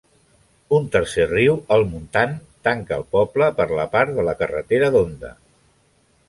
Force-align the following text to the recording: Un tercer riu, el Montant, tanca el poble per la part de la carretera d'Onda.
Un 0.77 0.85
tercer 0.93 1.25
riu, 1.33 1.57
el 1.75 1.85
Montant, 1.91 2.33
tanca 2.69 2.97
el 3.01 3.05
poble 3.17 3.51
per 3.61 3.69
la 3.81 3.87
part 3.97 4.15
de 4.17 4.27
la 4.31 4.35
carretera 4.41 4.91
d'Onda. 4.97 5.33